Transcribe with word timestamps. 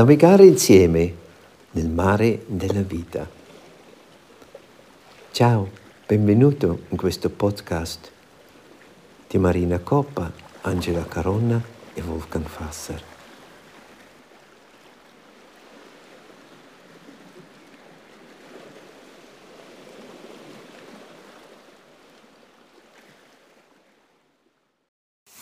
navigare 0.00 0.46
insieme 0.46 1.14
nel 1.72 1.90
mare 1.90 2.44
della 2.46 2.80
vita. 2.80 3.28
Ciao, 5.30 5.70
benvenuto 6.06 6.84
in 6.88 6.96
questo 6.96 7.28
podcast 7.28 8.10
di 9.28 9.36
Marina 9.36 9.78
Coppa, 9.80 10.32
Angela 10.62 11.04
Caronna 11.04 11.62
e 11.92 12.00
Wolfgang 12.00 12.46
Fasser. 12.46 13.02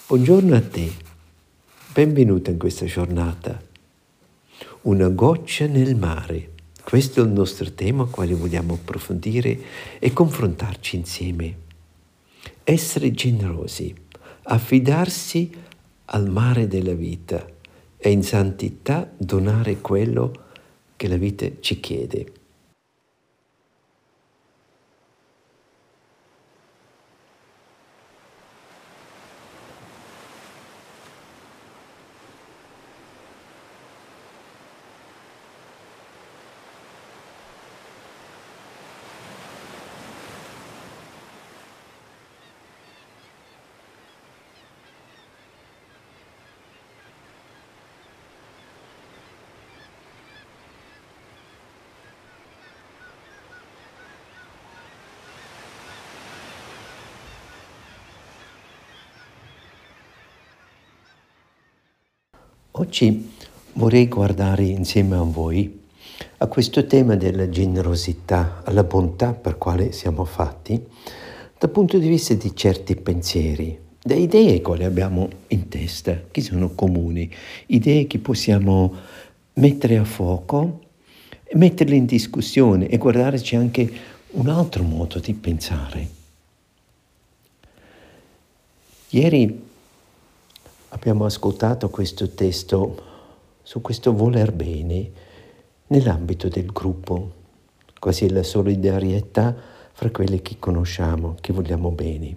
Buongiorno 0.09 0.57
a 0.57 0.61
te, 0.61 0.93
benvenuta 1.93 2.51
in 2.51 2.59
questa 2.59 2.87
giornata. 2.87 3.68
Una 4.89 5.09
goccia 5.11 5.67
nel 5.67 5.97
mare. 5.97 6.53
Questo 6.83 7.21
è 7.21 7.23
il 7.23 7.29
nostro 7.29 7.73
tema, 7.73 8.05
al 8.05 8.11
quale 8.11 8.33
vogliamo 8.33 8.73
approfondire 8.73 9.61
e 9.99 10.15
confrontarci 10.15 10.97
insieme. 10.97 11.57
Essere 12.65 13.11
generosi, 13.11 13.95
affidarsi 14.45 15.55
al 16.07 16.31
mare 16.31 16.69
della 16.69 16.95
vita 16.95 17.47
e 17.99 18.11
in 18.11 18.23
santità 18.23 19.13
donare 19.15 19.83
quello 19.83 20.33
che 20.97 21.07
la 21.07 21.19
vita 21.19 21.47
ci 21.61 21.81
chiede. 21.81 22.33
Oggi 62.81 63.33
vorrei 63.73 64.07
guardare 64.07 64.63
insieme 64.63 65.17
a 65.17 65.23
voi 65.23 65.81
a 66.37 66.47
questo 66.47 66.87
tema 66.87 67.17
della 67.17 67.49
generosità, 67.49 68.63
alla 68.65 68.85
bontà 68.85 69.33
per 69.33 69.59
quale 69.59 69.91
siamo 69.91 70.25
fatti, 70.25 70.81
dal 71.59 71.71
punto 71.71 71.99
di 71.99 72.07
vista 72.09 72.35
di 72.35 72.55
certi 72.55 72.95
pensieri, 72.95 73.77
da 74.01 74.15
idee 74.15 74.61
che 74.61 74.85
abbiamo 74.85 75.29
in 75.49 75.67
testa, 75.67 76.23
che 76.31 76.41
sono 76.41 76.73
comuni, 76.77 77.29
idee 77.67 78.07
che 78.07 78.21
possiamo 78.21 78.95
mettere 79.55 79.99
a 79.99 80.05
fuoco, 80.05 80.83
metterle 81.55 81.97
in 81.97 82.07
discussione 82.07 82.87
e 82.87 82.97
guardarci 82.97 83.57
anche 83.57 83.93
un 84.31 84.49
altro 84.49 84.85
modo 84.85 85.19
di 85.19 85.35
pensare. 85.35 86.09
Ieri 89.09 89.67
abbiamo 90.99 91.27
ascoltato 91.27 91.91
questo 91.91 92.31
testo 92.31 93.03
su 93.63 93.81
questo 93.81 94.13
voler 94.13 94.51
bene 94.51 95.11
nell'ambito 95.87 96.49
del 96.49 96.67
gruppo, 96.67 97.33
quasi 98.01 98.29
la 98.29 98.43
solidarietà 98.43 99.55
fra 99.93 100.11
quelli 100.11 100.43
che 100.43 100.57
conosciamo, 100.59 101.37
che 101.41 101.53
vogliamo 101.53 101.91
bene. 101.93 102.37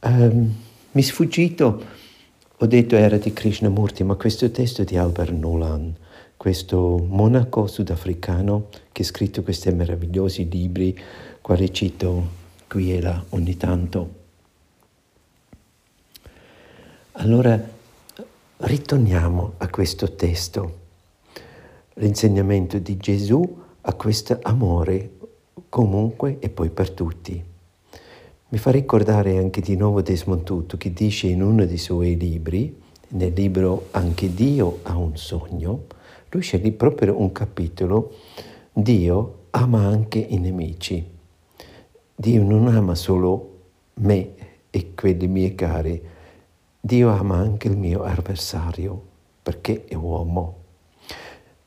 Um, 0.00 0.54
mi 0.90 1.00
è 1.00 1.04
sfuggito, 1.04 1.82
ho 2.56 2.66
detto 2.66 2.96
era 2.96 3.16
di 3.16 3.32
Krishnamurti, 3.32 4.02
ma 4.02 4.16
questo 4.16 4.50
testo 4.50 4.82
è 4.82 4.84
di 4.84 4.96
Albert 4.96 5.30
Nolan, 5.30 5.94
questo 6.36 6.98
monaco 7.08 7.68
sudafricano 7.68 8.66
che 8.90 9.02
ha 9.02 9.06
scritto 9.06 9.44
questi 9.44 9.70
meravigliosi 9.72 10.48
libri, 10.50 10.98
quali 11.40 11.72
cito 11.72 12.40
qui 12.66 12.92
e 12.96 13.00
là 13.00 13.24
ogni 13.28 13.56
tanto. 13.56 14.21
Allora 17.16 17.62
ritorniamo 18.56 19.52
a 19.58 19.68
questo 19.68 20.14
testo, 20.14 20.78
l'insegnamento 21.94 22.78
di 22.78 22.96
Gesù 22.96 23.60
a 23.82 23.92
questo 23.92 24.38
amore 24.40 25.10
comunque 25.68 26.38
e 26.38 26.48
poi 26.48 26.70
per 26.70 26.90
tutti. 26.90 27.44
Mi 28.48 28.58
fa 28.58 28.70
ricordare 28.70 29.36
anche 29.36 29.60
di 29.60 29.76
nuovo 29.76 30.00
Desmond 30.00 30.42
Tutu 30.42 30.78
che 30.78 30.94
dice 30.94 31.26
in 31.26 31.42
uno 31.42 31.66
dei 31.66 31.76
suoi 31.76 32.16
libri, 32.16 32.80
nel 33.08 33.34
libro 33.34 33.88
Anche 33.90 34.32
Dio 34.32 34.78
ha 34.84 34.96
un 34.96 35.14
sogno, 35.14 35.84
lui 36.30 36.40
sceglie 36.40 36.72
proprio 36.72 37.20
un 37.20 37.30
capitolo, 37.30 38.14
Dio 38.72 39.48
ama 39.50 39.84
anche 39.84 40.18
i 40.18 40.38
nemici. 40.38 41.06
Dio 42.14 42.42
non 42.42 42.68
ama 42.68 42.94
solo 42.94 43.58
me 43.94 44.30
e 44.70 44.94
quelli 44.94 45.28
miei 45.28 45.54
cari, 45.54 46.20
Dio 46.84 47.10
ama 47.10 47.36
anche 47.36 47.68
il 47.68 47.76
mio 47.76 48.02
avversario 48.02 49.00
perché 49.40 49.84
è 49.84 49.94
uomo. 49.94 50.56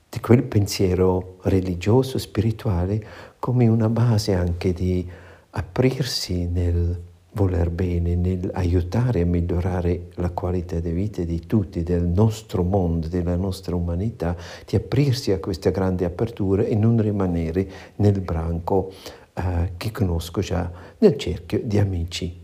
Di 0.10 0.20
quel 0.20 0.44
pensiero 0.44 1.38
religioso, 1.44 2.18
spirituale, 2.18 3.02
come 3.40 3.66
una 3.66 3.88
base 3.88 4.34
anche 4.34 4.74
di 4.74 5.10
aprirsi 5.52 6.48
nel 6.48 7.02
voler 7.32 7.70
bene, 7.70 8.16
nel 8.16 8.50
aiutare 8.56 9.22
a 9.22 9.26
migliorare 9.26 10.08
la 10.16 10.32
qualità 10.32 10.82
di 10.82 10.92
vita 10.92 11.24
di 11.24 11.46
tutti, 11.46 11.82
del 11.82 12.04
nostro 12.04 12.64
mondo, 12.64 13.08
della 13.08 13.38
nostra 13.38 13.74
umanità, 13.74 14.36
di 14.66 14.76
aprirsi 14.76 15.32
a 15.32 15.40
questa 15.40 15.70
grande 15.70 16.04
apertura 16.04 16.64
e 16.64 16.76
non 16.76 17.02
rimanere 17.02 17.70
nel 17.96 18.20
branco 18.20 18.92
eh, 19.34 19.72
che 19.78 19.92
conosco 19.92 20.42
già, 20.42 20.70
nel 20.98 21.18
cerchio 21.18 21.62
di 21.64 21.80
amici. 21.80 22.44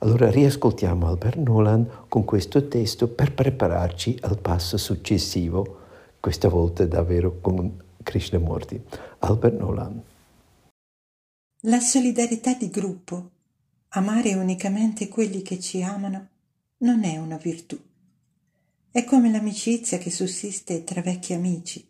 Allora 0.00 0.30
riascoltiamo 0.30 1.08
Albert 1.08 1.38
Nolan 1.38 2.04
con 2.08 2.24
questo 2.24 2.68
testo 2.68 3.08
per 3.08 3.34
prepararci 3.34 4.18
al 4.20 4.38
passo 4.38 4.76
successivo, 4.76 5.78
questa 6.20 6.48
volta 6.48 6.86
davvero 6.86 7.40
con 7.40 7.82
Krishnamurti. 8.04 8.80
Albert 9.18 9.58
Nolan. 9.58 10.00
La 11.62 11.80
solidarietà 11.80 12.54
di 12.54 12.70
gruppo, 12.70 13.30
amare 13.88 14.34
unicamente 14.34 15.08
quelli 15.08 15.42
che 15.42 15.58
ci 15.58 15.82
amano, 15.82 16.28
non 16.78 17.02
è 17.02 17.16
una 17.16 17.36
virtù. 17.36 17.76
È 18.92 19.02
come 19.02 19.32
l'amicizia 19.32 19.98
che 19.98 20.12
sussiste 20.12 20.84
tra 20.84 21.02
vecchi 21.02 21.32
amici. 21.32 21.84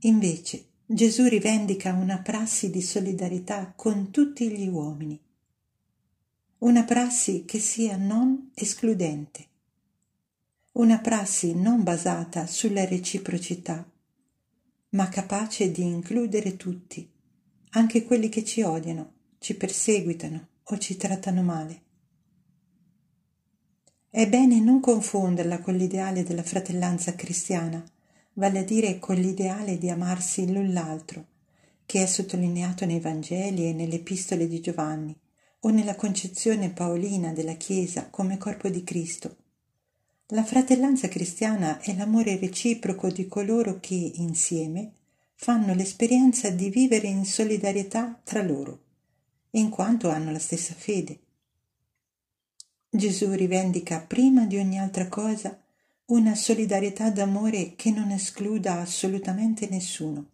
Invece 0.00 0.64
Gesù 0.84 1.26
rivendica 1.28 1.94
una 1.94 2.18
prassi 2.18 2.68
di 2.68 2.82
solidarietà 2.82 3.72
con 3.74 4.10
tutti 4.10 4.50
gli 4.50 4.68
uomini 4.68 5.18
una 6.60 6.84
prassi 6.84 7.46
che 7.46 7.58
sia 7.58 7.96
non 7.96 8.50
escludente, 8.52 9.46
una 10.72 10.98
prassi 10.98 11.54
non 11.54 11.82
basata 11.82 12.46
sulla 12.46 12.84
reciprocità, 12.84 13.90
ma 14.90 15.08
capace 15.08 15.70
di 15.70 15.82
includere 15.82 16.58
tutti, 16.58 17.08
anche 17.70 18.04
quelli 18.04 18.28
che 18.28 18.44
ci 18.44 18.60
odiano, 18.60 19.12
ci 19.38 19.54
perseguitano 19.56 20.48
o 20.64 20.76
ci 20.76 20.98
trattano 20.98 21.42
male. 21.42 21.82
È 24.10 24.28
bene 24.28 24.60
non 24.60 24.80
confonderla 24.80 25.60
con 25.60 25.74
l'ideale 25.74 26.24
della 26.24 26.42
fratellanza 26.42 27.14
cristiana, 27.14 27.82
vale 28.34 28.58
a 28.58 28.64
dire 28.64 28.98
con 28.98 29.16
l'ideale 29.16 29.78
di 29.78 29.88
amarsi 29.88 30.52
l'un 30.52 30.74
l'altro, 30.74 31.24
che 31.86 32.02
è 32.02 32.06
sottolineato 32.06 32.84
nei 32.84 33.00
Vangeli 33.00 33.66
e 33.66 33.72
nelle 33.72 33.94
epistole 33.94 34.46
di 34.46 34.60
Giovanni, 34.60 35.18
o 35.60 35.68
nella 35.68 35.94
concezione 35.94 36.70
paolina 36.70 37.32
della 37.32 37.54
Chiesa 37.54 38.08
come 38.08 38.38
corpo 38.38 38.68
di 38.68 38.82
Cristo. 38.82 39.36
La 40.28 40.44
fratellanza 40.44 41.08
cristiana 41.08 41.80
è 41.80 41.94
l'amore 41.96 42.38
reciproco 42.38 43.10
di 43.10 43.26
coloro 43.26 43.80
che, 43.80 44.12
insieme, 44.14 44.92
fanno 45.34 45.74
l'esperienza 45.74 46.50
di 46.50 46.70
vivere 46.70 47.08
in 47.08 47.24
solidarietà 47.24 48.20
tra 48.22 48.42
loro, 48.42 48.80
in 49.52 49.70
quanto 49.70 50.08
hanno 50.08 50.30
la 50.30 50.38
stessa 50.38 50.74
fede. 50.74 51.18
Gesù 52.88 53.32
rivendica 53.32 54.00
prima 54.00 54.46
di 54.46 54.58
ogni 54.58 54.78
altra 54.78 55.08
cosa 55.08 55.58
una 56.06 56.34
solidarietà 56.34 57.10
d'amore 57.10 57.74
che 57.76 57.90
non 57.90 58.10
escluda 58.10 58.80
assolutamente 58.80 59.68
nessuno. 59.68 60.26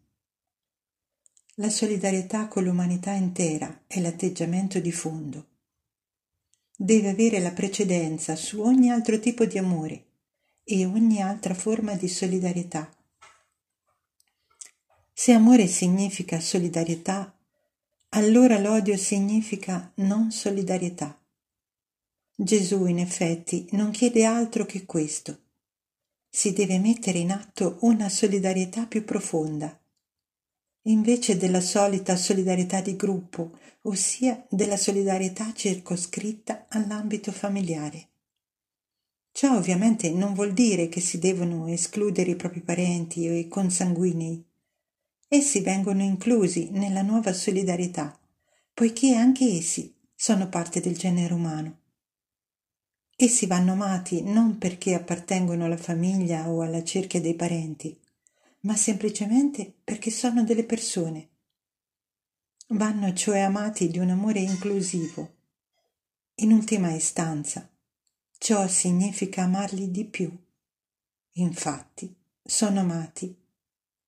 La 1.59 1.71
solidarietà 1.71 2.49
con 2.49 2.65
l'umanità 2.65 3.13
intera 3.13 3.85
è 3.87 3.99
l'atteggiamento 4.01 4.79
di 4.79 4.93
fondo. 4.93 5.47
Deve 6.77 7.09
avere 7.09 7.41
la 7.41 7.53
precedenza 7.53 8.37
su 8.37 8.61
ogni 8.61 8.91
altro 8.91 9.19
tipo 9.19 9.47
di 9.47 9.57
amore 9.57 10.05
e 10.65 10.85
ogni 10.85 11.23
altra 11.23 11.55
forma 11.55 11.95
di 11.95 12.09
solidarietà. 12.09 12.95
Se 15.15 15.33
amore 15.33 15.67
significa 15.67 16.41
solidarietà, 16.41 17.35
allora 18.11 18.59
l'odio 18.59 18.99
significa 18.99 19.91
non 19.95 20.33
solidarietà. 20.33 21.19
Gesù 22.35 22.85
in 22.85 22.99
effetti 22.99 23.67
non 23.71 23.93
chiede 23.93 24.27
altro 24.27 24.67
che 24.67 24.85
questo. 24.85 25.39
Si 26.29 26.53
deve 26.53 26.79
mettere 26.79 27.17
in 27.17 27.31
atto 27.31 27.79
una 27.81 28.11
solidarietà 28.11 28.85
più 28.85 29.07
profonda, 29.07 29.81
invece 30.87 31.37
della 31.37 31.61
solita 31.61 32.17
solidarietà 32.17 32.81
di 32.81 32.97
gruppo, 32.97 33.59
ossia 33.83 34.45
della 34.49 34.77
solidarietà 34.77 35.53
circoscritta 35.53 36.67
all'ambito 36.69 37.33
familiare. 37.33 38.09
Ciò 39.33 39.57
ovviamente 39.57 40.11
non 40.11 40.33
vuol 40.33 40.53
dire 40.53 40.89
che 40.89 41.01
si 41.01 41.19
devono 41.19 41.67
escludere 41.69 42.31
i 42.31 42.37
propri 42.37 42.61
parenti 42.61 43.29
o 43.29 43.33
i 43.33 43.49
consanguinei. 43.49 44.43
Essi 45.29 45.61
vengono 45.61 46.03
inclusi 46.03 46.71
nella 46.71 47.03
nuova 47.03 47.33
solidarietà, 47.33 48.19
poiché 48.73 49.15
anche 49.15 49.45
essi 49.45 49.95
sono 50.15 50.49
parte 50.49 50.81
del 50.81 50.97
genere 50.97 51.35
umano. 51.35 51.79
Essi 53.15 53.47
vanno 53.47 53.73
amati 53.73 54.23
non 54.23 54.57
perché 54.59 54.95
appartengono 54.95 55.65
alla 55.65 55.77
famiglia 55.77 56.49
o 56.49 56.63
alla 56.63 56.85
cerchia 56.85 57.21
dei 57.21 57.35
parenti, 57.35 57.99
ma 58.67 58.75
semplicemente 58.75 59.73
perché 59.85 60.11
sono 60.11 60.43
delle 60.43 60.65
persone. 60.65 61.31
Vanno 62.71 63.13
cioè 63.15 63.39
amati 63.39 63.89
di 63.89 63.99
un 63.99 64.11
amore 64.11 64.41
inclusivo. 64.41 65.35
In 66.41 66.53
ultima 66.53 66.93
istanza, 66.93 67.71
ciò 68.37 68.67
significa 68.67 69.45
amarli 69.45 69.93
di 69.93 70.05
più. 70.05 70.37
Infatti, 71.35 72.13
sono 72.43 72.81
amati 72.81 73.35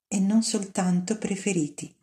e 0.08 0.18
non 0.18 0.42
soltanto 0.42 1.18
preferiti. 1.18 1.94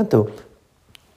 Tanto 0.00 0.48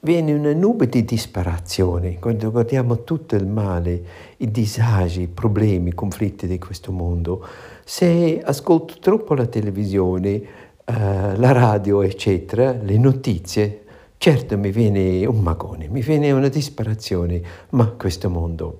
viene 0.01 0.33
una 0.33 0.53
nube 0.53 0.89
di 0.89 1.05
disperazione 1.05 2.19
quando 2.19 2.51
guardiamo 2.51 3.03
tutto 3.03 3.35
il 3.35 3.47
male, 3.47 4.03
i 4.37 4.51
disagi, 4.51 5.21
i 5.21 5.27
problemi, 5.27 5.89
i 5.89 5.93
conflitti 5.93 6.47
di 6.47 6.59
questo 6.59 6.91
mondo. 6.91 7.45
Se 7.85 8.41
ascolto 8.43 8.95
troppo 8.99 9.33
la 9.33 9.45
televisione, 9.45 10.31
eh, 10.31 10.43
la 10.85 11.51
radio, 11.53 12.01
eccetera, 12.01 12.73
le 12.73 12.97
notizie, 12.97 13.83
certo 14.17 14.57
mi 14.57 14.71
viene 14.71 15.25
un 15.25 15.39
magone, 15.39 15.87
mi 15.87 16.01
viene 16.01 16.31
una 16.31 16.49
disperazione, 16.49 17.41
ma 17.69 17.87
questo 17.87 18.29
mondo 18.29 18.79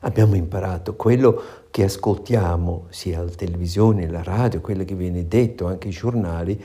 abbiamo 0.00 0.34
imparato 0.34 0.94
quello 0.94 1.42
che 1.70 1.84
ascoltiamo 1.84 2.86
sia 2.88 3.22
la 3.22 3.30
televisione, 3.30 4.08
la 4.08 4.22
radio, 4.22 4.60
quello 4.60 4.84
che 4.84 4.94
viene 4.94 5.26
detto, 5.28 5.66
anche 5.66 5.88
i 5.88 5.92
giornali, 5.92 6.62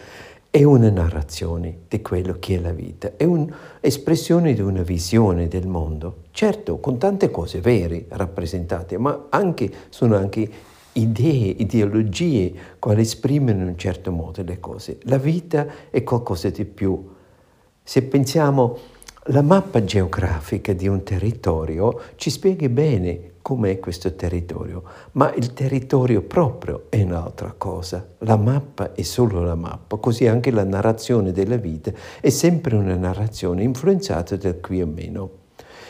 è 0.56 0.62
una 0.62 0.92
narrazione 0.92 1.80
di 1.88 2.00
quello 2.04 2.36
che 2.38 2.58
è 2.58 2.60
la 2.60 2.74
vita, 2.74 3.14
è 3.18 3.24
un'espressione 3.24 4.54
di 4.54 4.62
una 4.62 4.84
visione 4.84 5.48
del 5.48 5.66
mondo, 5.66 6.26
certo 6.30 6.78
con 6.78 7.00
tante 7.00 7.32
cose 7.32 7.60
vere 7.60 8.06
rappresentate, 8.10 9.00
ma 9.00 9.30
anche, 9.32 9.72
sono 9.90 10.16
anche 10.16 10.48
idee, 10.92 11.56
ideologie 11.58 12.54
quali 12.78 13.02
esprimono 13.02 13.64
in 13.64 13.68
un 13.70 13.78
certo 13.80 14.12
modo 14.12 14.44
le 14.44 14.60
cose. 14.60 15.00
La 15.06 15.18
vita 15.18 15.66
è 15.90 16.04
qualcosa 16.04 16.52
di 16.52 16.66
più. 16.66 17.04
Se 17.82 18.04
pensiamo 18.04 18.78
la 19.30 19.42
mappa 19.42 19.84
geografica 19.84 20.72
di 20.74 20.88
un 20.88 21.02
territorio 21.02 22.00
ci 22.16 22.30
spiega 22.30 22.70
bene 22.70 23.32
com'è 23.44 23.78
questo 23.78 24.16
territorio, 24.16 24.84
ma 25.12 25.34
il 25.34 25.54
territorio 25.54 26.22
proprio 26.22 26.86
è 26.88 27.02
un'altra 27.04 27.54
cosa. 27.56 28.08
La 28.20 28.38
mappa 28.38 28.94
è 28.94 29.02
solo 29.02 29.44
la 29.44 29.54
mappa, 29.54 29.98
così 29.98 30.26
anche 30.26 30.50
la 30.50 30.64
narrazione 30.64 31.34
della 31.34 31.58
vita 31.58 31.92
è 32.22 32.30
sempre 32.30 32.76
una 32.78 32.96
narrazione 32.96 33.62
influenzata 33.62 34.38
da 34.38 34.56
qui 34.56 34.82
o 34.82 34.88
meno. 34.88 35.30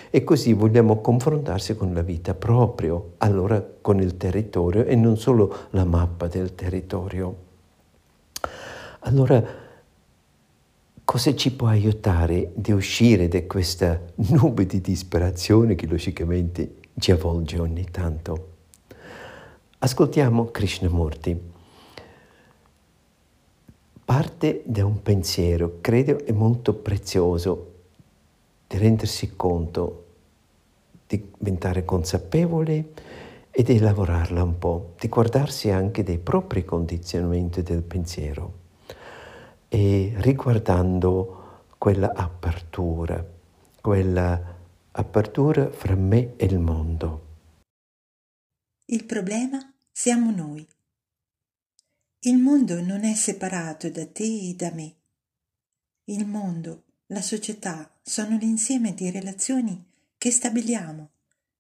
E 0.10 0.24
così 0.24 0.54
vogliamo 0.54 1.00
confrontarsi 1.00 1.76
con 1.76 1.94
la 1.94 2.02
vita 2.02 2.34
proprio, 2.34 3.14
allora 3.20 3.64
con 3.82 4.02
il 4.02 4.18
territorio 4.18 4.84
e 4.86 4.96
non 4.96 5.18
solo 5.18 5.56
la 5.70 5.86
mappa 5.86 6.28
del 6.28 6.56
territorio. 6.56 7.36
Allora, 9.02 9.44
cosa 11.04 11.36
ci 11.36 11.52
può 11.52 11.68
aiutare 11.68 12.52
di 12.56 12.72
uscire 12.72 13.28
da 13.28 13.44
questa 13.44 14.02
nube 14.30 14.66
di 14.66 14.82
disperazione 14.82 15.76
che 15.76 15.86
logicamente 15.86 16.82
ci 17.00 17.12
avvolge 17.12 17.60
ogni 17.60 17.86
tanto. 17.90 18.52
Ascoltiamo 19.80 20.46
Krishnamurti. 20.46 21.52
Parte 24.06 24.62
da 24.66 24.86
un 24.86 25.02
pensiero, 25.02 25.78
credo 25.82 26.24
è 26.24 26.32
molto 26.32 26.74
prezioso, 26.74 27.72
di 28.68 28.78
rendersi 28.78 29.36
conto, 29.36 30.06
di 31.08 31.32
diventare 31.38 31.86
consapevole 31.86 32.92
e 33.50 33.64
di 33.64 33.80
lavorarla 33.80 34.44
un 34.44 34.58
po', 34.58 34.94
di 35.00 35.08
guardarsi 35.08 35.70
anche 35.70 36.04
dei 36.04 36.18
propri 36.18 36.66
condizionamenti 36.66 37.62
del 37.62 37.82
pensiero 37.82 38.62
e 39.68 40.14
riguardando 40.18 41.42
quella 41.78 42.14
apertura, 42.14 43.24
quella 43.82 44.53
apertura 44.96 45.72
fra 45.72 45.96
me 45.96 46.36
e 46.36 46.46
il 46.46 46.60
mondo. 46.60 47.32
Il 48.86 49.06
problema 49.06 49.74
siamo 49.92 50.30
noi. 50.30 50.68
Il 52.20 52.38
mondo 52.38 52.80
non 52.80 53.04
è 53.04 53.16
separato 53.16 53.90
da 53.90 54.06
te 54.06 54.50
e 54.50 54.54
da 54.54 54.72
me. 54.72 54.96
Il 56.06 56.28
mondo, 56.28 56.84
la 57.08 57.24
società 57.24 57.92
sono 58.04 58.38
l'insieme 58.38 58.94
di 58.94 59.10
relazioni 59.10 59.84
che 60.16 60.30
stabiliamo 60.30 61.10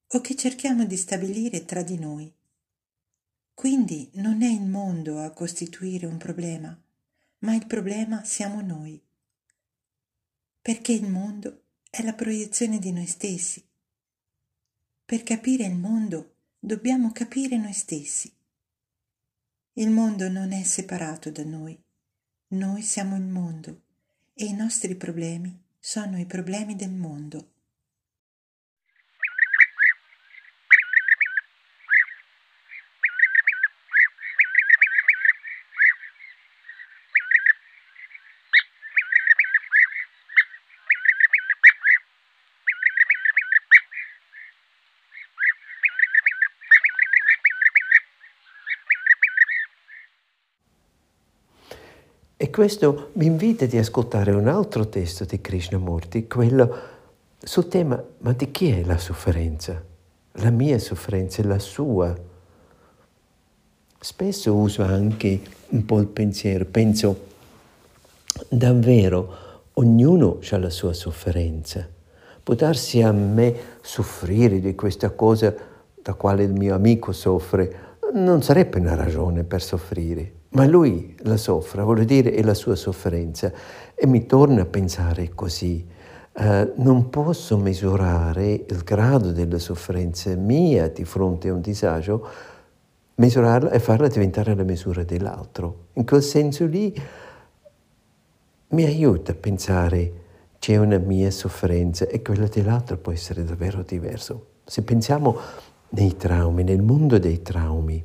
o 0.10 0.22
che 0.22 0.36
cerchiamo 0.36 0.86
di 0.86 0.96
stabilire 0.96 1.66
tra 1.66 1.82
di 1.82 1.98
noi. 1.98 2.32
Quindi 3.56 4.12
non 4.14 4.44
è 4.44 4.50
il 4.50 4.62
mondo 4.62 5.20
a 5.22 5.32
costituire 5.32 6.06
un 6.06 6.18
problema, 6.18 6.80
ma 7.40 7.56
il 7.56 7.66
problema 7.66 8.24
siamo 8.24 8.62
noi. 8.62 9.02
Perché 10.62 10.92
il 10.92 11.10
mondo 11.10 11.63
è 11.96 12.02
la 12.02 12.14
proiezione 12.14 12.80
di 12.80 12.92
noi 12.92 13.06
stessi. 13.06 13.64
Per 15.06 15.22
capire 15.22 15.66
il 15.66 15.76
mondo 15.76 16.38
dobbiamo 16.58 17.12
capire 17.12 17.56
noi 17.56 17.74
stessi. 17.74 18.34
Il 19.74 19.92
mondo 19.92 20.28
non 20.28 20.54
è 20.54 20.64
separato 20.64 21.30
da 21.30 21.44
noi, 21.44 21.80
noi 22.48 22.82
siamo 22.82 23.16
il 23.16 23.22
mondo 23.22 23.82
e 24.34 24.46
i 24.46 24.54
nostri 24.54 24.96
problemi 24.96 25.56
sono 25.78 26.18
i 26.18 26.26
problemi 26.26 26.76
del 26.76 26.90
mondo. 26.90 27.53
E 52.44 52.50
questo 52.50 53.12
mi 53.14 53.28
invita 53.28 53.64
ad 53.64 53.74
ascoltare 53.74 54.32
un 54.32 54.50
altro 54.50 54.90
testo 54.90 55.24
di 55.24 55.40
Krishnamurti, 55.40 56.28
quello 56.28 56.78
sul 57.42 57.70
tema, 57.70 58.04
ma 58.18 58.34
di 58.34 58.52
chi 58.52 58.70
è 58.70 58.84
la 58.84 58.98
sofferenza? 58.98 59.82
La 60.34 60.50
mia 60.50 60.78
sofferenza 60.78 61.42
è 61.42 61.46
la 61.46 61.58
sua. 61.58 62.14
Spesso 63.98 64.54
uso 64.54 64.84
anche 64.84 65.40
un 65.70 65.86
po' 65.86 66.00
il 66.00 66.08
pensiero, 66.08 66.66
penso 66.66 67.28
davvero 68.50 69.38
ognuno 69.76 70.40
ha 70.50 70.58
la 70.58 70.70
sua 70.70 70.92
sofferenza. 70.92 71.88
Può 72.44 72.56
darsi 72.56 73.02
a 73.02 73.14
me 73.14 73.56
soffrire 73.80 74.60
di 74.60 74.76
questa 74.76 75.12
cosa 75.12 75.56
da 75.96 76.14
quale 76.16 76.44
il 76.44 76.52
mio 76.52 76.76
amico 76.76 77.14
soffre, 77.14 77.96
non 78.12 78.44
sarebbe 78.44 78.80
una 78.80 78.96
ragione 78.96 79.46
per 79.46 79.62
soffrire, 79.62 80.42
ma 80.54 80.66
lui 80.66 81.16
la 81.20 81.38
soffre, 81.38 81.82
vuol 81.84 82.04
dire 82.06 82.32
è 82.32 82.42
la 82.44 82.54
sua 82.54 82.76
sofferenza. 82.76 83.52
E 83.96 84.08
mi 84.08 84.26
torna 84.26 84.62
a 84.62 84.66
pensare 84.66 85.32
così. 85.34 85.86
Uh, 86.36 86.74
non 86.78 87.10
posso 87.10 87.58
misurare 87.58 88.66
il 88.68 88.82
grado 88.84 89.32
della 89.32 89.60
sofferenza 89.60 90.36
mia 90.36 90.88
di 90.90 91.06
fronte 91.06 91.50
a 91.50 91.54
un 91.54 91.62
disagio, 91.62 92.28
misurarla 93.16 93.70
e 93.70 93.80
farla 93.80 94.08
diventare 94.08 94.56
la 94.56 94.64
misura 94.64 95.04
dell'altro. 95.04 95.88
In 95.94 96.06
quel 96.06 96.24
senso 96.24 96.66
lì 96.66 96.94
mi 98.70 98.84
aiuta 98.84 99.34
a 99.34 99.36
pensare 99.36 100.22
c'è 100.58 100.78
una 100.78 100.98
mia 100.98 101.30
sofferenza 101.30 102.08
e 102.08 102.22
quella 102.24 102.48
dell'altro 102.48 102.98
può 102.98 103.12
essere 103.12 103.44
davvero 103.44 103.84
diverso. 103.84 104.48
Se 104.66 104.82
pensiamo 104.82 105.38
nei 105.90 106.16
traumi, 106.16 106.64
nel 106.64 106.82
mondo 106.82 107.20
dei 107.20 107.44
traumi, 107.44 108.04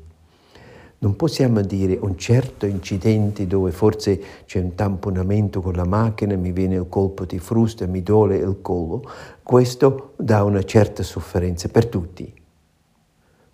non 1.01 1.15
possiamo 1.15 1.61
dire 1.61 1.97
un 2.01 2.17
certo 2.19 2.67
incidente 2.67 3.47
dove 3.47 3.71
forse 3.71 4.21
c'è 4.45 4.61
un 4.61 4.75
tamponamento 4.75 5.61
con 5.61 5.75
la 5.75 5.85
macchina, 5.85 6.37
mi 6.37 6.51
viene 6.51 6.75
il 6.75 6.87
colpo 6.89 7.25
di 7.25 7.39
frusta, 7.39 7.87
mi 7.87 8.03
dole 8.03 8.37
il 8.37 8.59
collo, 8.61 9.03
questo 9.43 10.13
dà 10.17 10.43
una 10.43 10.65
certa 10.65 11.03
sofferenza 11.03 11.69
per 11.69 11.87
tutti. 11.87 12.35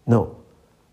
No, 0.04 0.42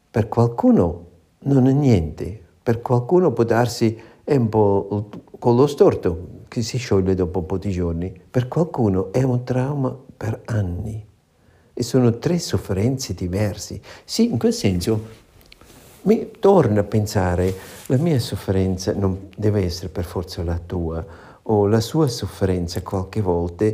per 0.10 0.28
qualcuno 0.28 1.06
non 1.44 1.68
è 1.68 1.72
niente, 1.72 2.42
per 2.62 2.82
qualcuno 2.82 3.32
può 3.32 3.46
darsi 3.46 3.98
un 4.26 4.50
po' 4.50 4.88
il 4.92 5.22
collo 5.40 5.68
storto 5.68 6.40
che 6.48 6.62
si 6.62 6.78
scioglie 6.78 7.16
dopo 7.16 7.40
un 7.40 7.46
po' 7.46 7.58
di 7.58 7.72
giorni, 7.72 8.14
per 8.30 8.50
qualcuno 8.50 9.14
è 9.14 9.24
un 9.24 9.44
trauma 9.46 9.98
per 10.18 10.42
anni 10.46 11.06
e 11.74 11.84
sono 11.84 12.18
tre 12.20 12.38
sofferenze 12.40 13.14
diverse. 13.14 13.80
Sì, 14.04 14.30
in 14.30 14.38
quel 14.38 14.54
senso 14.54 15.21
mi 16.04 16.32
torna 16.40 16.80
a 16.80 16.84
pensare, 16.84 17.54
la 17.88 17.98
mia 17.98 18.20
sofferenza 18.20 18.94
non 18.94 19.30
deve 19.36 19.64
essere 19.64 19.90
per 19.90 20.04
forza 20.04 20.44
la 20.44 20.60
tua, 20.64 21.06
o 21.44 21.68
la 21.68 21.80
sua 21.80 22.08
sofferenza 22.08 22.82
qualche 22.82 23.22
volta 23.22 23.66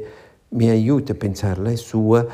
mi 0.50 0.70
aiuta 0.70 1.12
a 1.12 1.16
pensare 1.16 1.62
la 1.62 1.76
sua 1.76 2.26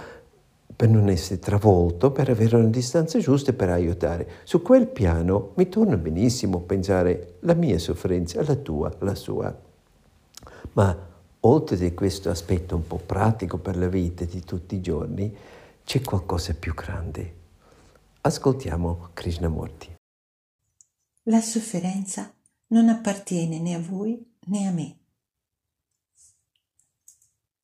per 0.76 0.90
non 0.90 1.10
essere 1.10 1.40
travolto, 1.40 2.12
per 2.12 2.30
avere 2.30 2.56
una 2.56 2.68
distanza 2.68 3.20
giusta 3.20 3.52
e 3.52 3.54
per 3.54 3.70
aiutare. 3.70 4.28
Su 4.44 4.62
quel 4.62 4.88
piano 4.88 5.52
mi 5.56 5.70
torna 5.70 5.96
benissimo 5.98 6.60
pensare 6.62 7.36
la 7.42 7.54
mia 7.54 7.78
sofferenza, 7.78 8.44
la 8.44 8.56
tua, 8.56 8.92
la 9.00 9.16
sua. 9.16 9.56
Ma 10.74 10.98
oltre 11.42 11.86
a 11.86 11.92
questo 11.94 12.30
aspetto 12.30 12.76
un 12.76 12.88
po' 12.88 13.00
pratico 13.04 13.58
per 13.58 13.78
la 13.78 13.88
vita 13.88 14.26
di 14.26 14.44
tutti 14.44 14.76
i 14.76 14.82
giorni, 14.82 15.36
c'è 15.84 16.02
qualcosa 16.02 16.56
più 16.58 16.74
grande. 16.74 17.42
Ascoltiamo 18.26 19.10
Krishnamurti. 19.14 19.94
La 21.24 21.42
sofferenza 21.42 22.34
non 22.68 22.88
appartiene 22.88 23.60
né 23.60 23.74
a 23.74 23.80
voi 23.80 24.18
né 24.46 24.66
a 24.66 24.72
me. 24.72 24.96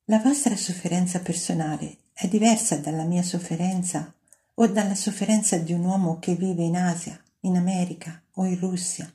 La 0.04 0.18
vostra 0.18 0.54
sofferenza 0.56 1.20
personale 1.20 2.00
è 2.12 2.28
diversa 2.28 2.76
dalla 2.76 3.04
mia 3.04 3.22
sofferenza 3.22 4.12
o 4.52 4.66
dalla 4.66 4.94
sofferenza 4.94 5.56
di 5.56 5.72
un 5.72 5.82
uomo 5.82 6.18
che 6.18 6.34
vive 6.34 6.62
in 6.62 6.76
Asia, 6.76 7.18
in 7.40 7.56
America 7.56 8.22
o 8.32 8.44
in 8.44 8.58
Russia. 8.58 9.10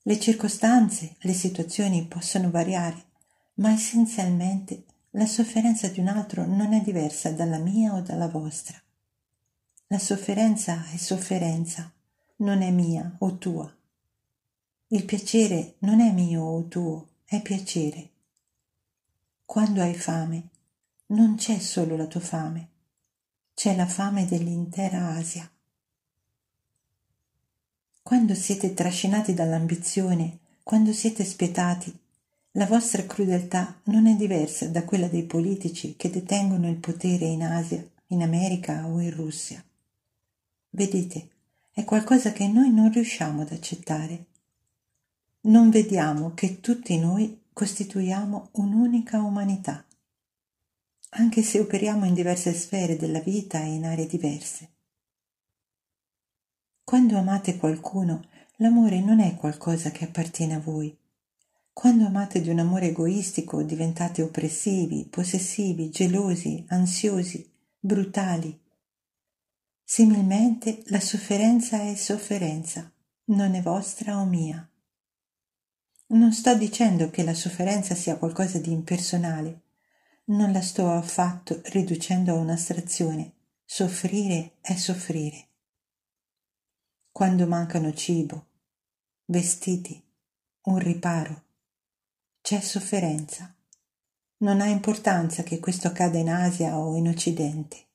Le 0.00 0.18
circostanze, 0.18 1.16
le 1.18 1.34
situazioni 1.34 2.06
possono 2.06 2.50
variare, 2.50 3.04
ma 3.56 3.70
essenzialmente 3.70 4.84
la 5.10 5.26
sofferenza 5.26 5.88
di 5.88 6.00
un 6.00 6.08
altro 6.08 6.46
non 6.46 6.72
è 6.72 6.80
diversa 6.80 7.30
dalla 7.32 7.58
mia 7.58 7.92
o 7.92 8.00
dalla 8.00 8.28
vostra. 8.28 8.80
La 9.88 10.00
sofferenza 10.00 10.84
è 10.90 10.96
sofferenza, 10.96 11.92
non 12.38 12.60
è 12.60 12.72
mia 12.72 13.14
o 13.20 13.38
tua. 13.38 13.72
Il 14.88 15.04
piacere 15.04 15.76
non 15.80 16.00
è 16.00 16.10
mio 16.10 16.42
o 16.42 16.66
tuo, 16.66 17.06
è 17.24 17.40
piacere. 17.40 18.10
Quando 19.44 19.80
hai 19.80 19.94
fame, 19.94 20.48
non 21.06 21.36
c'è 21.36 21.60
solo 21.60 21.94
la 21.94 22.06
tua 22.06 22.18
fame, 22.18 22.68
c'è 23.54 23.76
la 23.76 23.86
fame 23.86 24.26
dell'intera 24.26 25.10
Asia. 25.10 25.48
Quando 28.02 28.34
siete 28.34 28.74
trascinati 28.74 29.34
dall'ambizione, 29.34 30.38
quando 30.64 30.92
siete 30.92 31.24
spietati, 31.24 31.96
la 32.52 32.66
vostra 32.66 33.04
crudeltà 33.06 33.80
non 33.84 34.08
è 34.08 34.16
diversa 34.16 34.66
da 34.66 34.82
quella 34.82 35.06
dei 35.06 35.22
politici 35.22 35.94
che 35.94 36.10
detengono 36.10 36.68
il 36.68 36.78
potere 36.78 37.26
in 37.26 37.44
Asia, 37.44 37.88
in 38.08 38.22
America 38.22 38.84
o 38.88 38.98
in 38.98 39.14
Russia. 39.14 39.62
Vedete, 40.76 41.30
è 41.72 41.84
qualcosa 41.84 42.32
che 42.32 42.46
noi 42.48 42.70
non 42.70 42.92
riusciamo 42.92 43.40
ad 43.40 43.50
accettare. 43.50 44.26
Non 45.44 45.70
vediamo 45.70 46.34
che 46.34 46.60
tutti 46.60 46.98
noi 46.98 47.44
costituiamo 47.50 48.50
un'unica 48.52 49.22
umanità, 49.22 49.82
anche 51.12 51.42
se 51.42 51.60
operiamo 51.60 52.04
in 52.04 52.12
diverse 52.12 52.52
sfere 52.52 52.98
della 52.98 53.20
vita 53.20 53.58
e 53.58 53.72
in 53.72 53.86
aree 53.86 54.06
diverse. 54.06 54.68
Quando 56.84 57.16
amate 57.16 57.56
qualcuno, 57.56 58.26
l'amore 58.56 59.00
non 59.00 59.20
è 59.20 59.34
qualcosa 59.34 59.90
che 59.90 60.04
appartiene 60.04 60.56
a 60.56 60.60
voi. 60.60 60.94
Quando 61.72 62.04
amate 62.04 62.42
di 62.42 62.50
un 62.50 62.58
amore 62.58 62.88
egoistico 62.88 63.62
diventate 63.62 64.20
oppressivi, 64.20 65.06
possessivi, 65.06 65.88
gelosi, 65.88 66.66
ansiosi, 66.68 67.50
brutali, 67.80 68.64
Similmente 69.88 70.82
la 70.86 70.98
sofferenza 70.98 71.80
è 71.80 71.94
sofferenza, 71.94 72.90
non 73.26 73.54
è 73.54 73.62
vostra 73.62 74.18
o 74.18 74.24
mia. 74.24 74.68
Non 76.08 76.32
sto 76.32 76.56
dicendo 76.56 77.08
che 77.08 77.22
la 77.22 77.34
sofferenza 77.34 77.94
sia 77.94 78.16
qualcosa 78.16 78.58
di 78.58 78.72
impersonale, 78.72 79.60
non 80.24 80.50
la 80.50 80.60
sto 80.60 80.90
affatto 80.90 81.60
riducendo 81.66 82.32
a 82.32 82.40
un'astrazione. 82.40 83.34
Soffrire 83.64 84.56
è 84.60 84.74
soffrire. 84.74 85.50
Quando 87.12 87.46
mancano 87.46 87.94
cibo, 87.94 88.46
vestiti, 89.26 90.02
un 90.62 90.78
riparo, 90.78 91.44
c'è 92.40 92.60
sofferenza. 92.60 93.54
Non 94.38 94.60
ha 94.60 94.66
importanza 94.66 95.44
che 95.44 95.60
questo 95.60 95.86
accada 95.86 96.18
in 96.18 96.28
Asia 96.28 96.76
o 96.76 96.96
in 96.96 97.06
Occidente. 97.06 97.85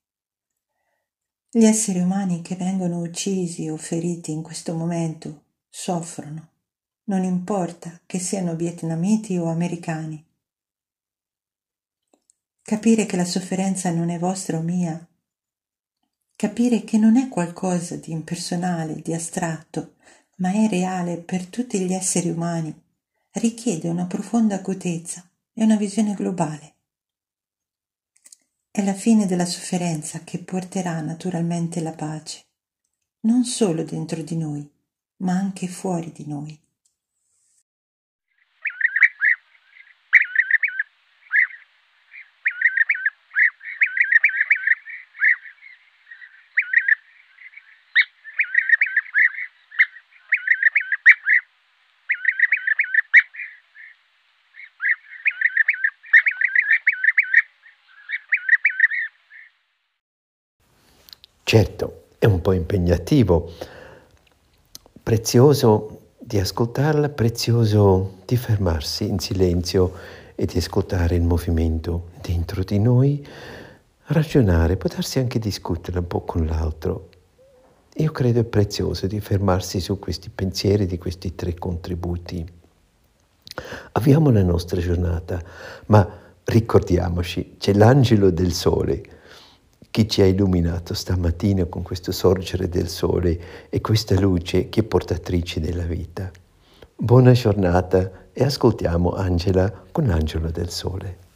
Gli 1.54 1.66
esseri 1.66 2.00
umani 2.00 2.42
che 2.42 2.56
vengono 2.56 3.02
uccisi 3.02 3.68
o 3.68 3.76
feriti 3.76 4.32
in 4.32 4.42
questo 4.42 4.74
momento 4.74 5.44
soffrono, 5.68 6.48
non 7.06 7.26
importa 7.26 8.00
che 8.06 8.20
siano 8.20 8.56
vietnamiti 8.56 9.36
o 9.36 9.48
americani. 9.48 10.24
Capire 12.62 13.06
che 13.06 13.18
la 13.18 13.26
sofferenza 13.26 13.92
non 13.92 14.10
è 14.10 14.18
vostra 14.18 14.60
o 14.60 14.62
mia, 14.62 15.06
capire 16.38 16.86
che 16.86 16.98
non 16.98 17.18
è 17.18 17.28
qualcosa 17.28 17.98
di 17.98 18.14
impersonale, 18.14 19.02
di 19.02 19.14
astratto, 19.14 19.96
ma 20.38 20.54
è 20.54 20.70
reale 20.70 21.18
per 21.18 21.48
tutti 21.48 21.82
gli 21.82 21.92
esseri 21.92 22.30
umani, 22.30 22.74
richiede 23.32 23.90
una 23.90 24.06
profonda 24.06 24.56
acutezza 24.56 25.30
e 25.52 25.66
una 25.66 25.76
visione 25.76 26.14
globale. 26.14 26.76
È 28.74 28.82
la 28.86 28.94
fine 28.94 29.26
della 29.26 29.46
sofferenza 29.46 30.24
che 30.24 30.40
porterà 30.40 31.02
naturalmente 31.02 31.82
la 31.82 31.92
pace, 31.92 32.46
non 33.28 33.44
solo 33.44 33.84
dentro 33.84 34.22
di 34.22 34.38
noi, 34.38 34.66
ma 35.18 35.34
anche 35.34 35.68
fuori 35.68 36.14
di 36.14 36.26
noi. 36.26 36.58
Certo, 61.52 62.04
è 62.18 62.28
un 62.28 62.40
po' 62.40 62.54
impegnativo, 62.54 63.52
prezioso 65.04 66.14
di 66.18 66.40
ascoltarla, 66.40 67.10
prezioso 67.10 68.20
di 68.26 68.38
fermarsi 68.38 69.10
in 69.10 69.20
silenzio 69.20 69.92
e 70.34 70.46
di 70.46 70.60
ascoltare 70.60 71.16
il 71.16 71.24
movimento 71.24 72.12
dentro 72.22 72.64
di 72.64 72.80
noi, 72.80 73.28
ragionare, 74.06 74.78
potersi 74.78 75.20
anche 75.20 75.40
discutere 75.40 76.00
un 76.00 76.08
po' 76.08 76.22
con 76.22 76.46
l'altro. 76.46 77.10
Io 77.96 78.14
credo 78.14 78.40
è 78.40 78.46
prezioso 78.46 79.06
di 79.06 79.20
fermarsi 79.20 79.82
su 79.82 80.00
questi 80.00 80.30
pensieri 80.30 80.86
di 80.86 80.98
questi 80.98 81.36
tre 81.36 81.54
contributi. 81.56 82.48
Avviamo 83.92 84.32
la 84.32 84.44
nostra 84.44 84.80
giornata, 84.80 85.44
ma 85.88 86.10
ricordiamoci, 86.46 87.58
c'è 87.60 87.74
l'angelo 87.74 88.30
del 88.30 88.54
sole 88.54 89.20
che 89.92 90.08
ci 90.08 90.22
ha 90.22 90.26
illuminato 90.26 90.94
stamattina 90.94 91.66
con 91.66 91.84
questo 91.84 92.14
sorgere 92.14 92.70
del 92.70 92.88
sole 92.88 93.68
e 93.70 93.82
questa 93.82 94.18
luce 94.20 94.70
che 94.70 94.80
è 94.80 94.84
portatrice 94.84 95.60
della 95.60 95.84
vita. 95.84 96.32
Buona 96.96 97.34
giornata 97.34 98.30
e 98.32 98.44
ascoltiamo 98.44 99.12
Angela 99.12 99.70
con 99.92 100.08
l'angelo 100.08 100.50
del 100.50 100.70
sole. 100.70 101.30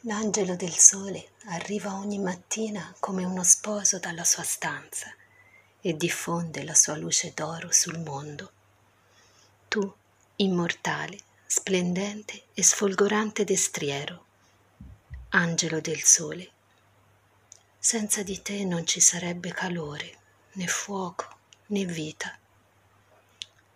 L'angelo 0.00 0.56
del 0.56 0.72
sole 0.72 1.28
arriva 1.46 1.94
ogni 1.94 2.18
mattina 2.18 2.94
come 2.98 3.24
uno 3.24 3.44
sposo 3.44 3.98
dalla 3.98 4.24
sua 4.24 4.42
stanza 4.42 5.06
e 5.80 5.96
diffonde 5.96 6.64
la 6.64 6.74
sua 6.74 6.96
luce 6.96 7.32
d'oro 7.34 7.68
sul 7.70 7.98
mondo. 8.00 8.50
Tu, 9.68 9.92
immortale, 10.36 11.18
splendente 11.46 12.42
e 12.54 12.62
sfolgorante 12.62 13.44
destriero, 13.44 14.25
angelo 15.36 15.80
del 15.80 16.00
sole. 16.02 16.48
Senza 17.78 18.22
di 18.22 18.40
te 18.40 18.64
non 18.64 18.86
ci 18.86 19.00
sarebbe 19.00 19.52
calore, 19.52 20.18
né 20.52 20.66
fuoco, 20.66 21.28
né 21.66 21.84
vita. 21.84 22.36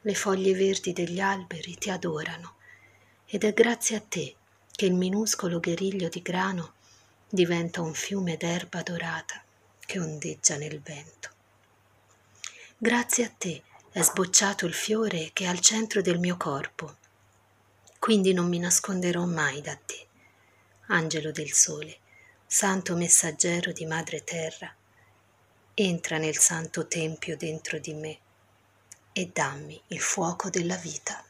Le 0.00 0.14
foglie 0.14 0.54
verdi 0.54 0.94
degli 0.94 1.20
alberi 1.20 1.76
ti 1.76 1.90
adorano 1.90 2.54
ed 3.26 3.44
è 3.44 3.52
grazie 3.52 3.96
a 3.96 4.00
te 4.00 4.36
che 4.74 4.86
il 4.86 4.94
minuscolo 4.94 5.60
guerriglio 5.60 6.08
di 6.08 6.22
grano 6.22 6.72
diventa 7.28 7.82
un 7.82 7.92
fiume 7.92 8.38
d'erba 8.38 8.80
dorata 8.82 9.44
che 9.80 10.00
ondeggia 10.00 10.56
nel 10.56 10.80
vento. 10.80 11.28
Grazie 12.78 13.24
a 13.24 13.30
te 13.36 13.62
è 13.92 14.00
sbocciato 14.00 14.64
il 14.64 14.72
fiore 14.72 15.28
che 15.34 15.44
è 15.44 15.48
al 15.48 15.60
centro 15.60 16.00
del 16.00 16.18
mio 16.18 16.38
corpo, 16.38 16.96
quindi 17.98 18.32
non 18.32 18.48
mi 18.48 18.58
nasconderò 18.58 19.26
mai 19.26 19.60
da 19.60 19.76
te 19.76 20.08
angelo 20.92 21.30
del 21.30 21.52
sole, 21.52 21.98
santo 22.46 22.96
messaggero 22.96 23.70
di 23.70 23.86
madre 23.86 24.24
terra, 24.24 24.74
entra 25.74 26.18
nel 26.18 26.36
santo 26.36 26.88
tempio 26.88 27.36
dentro 27.36 27.78
di 27.78 27.94
me 27.94 28.18
e 29.12 29.30
dammi 29.32 29.80
il 29.88 30.00
fuoco 30.00 30.50
della 30.50 30.76
vita. 30.76 31.24